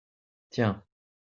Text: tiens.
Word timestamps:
tiens. 0.49 0.81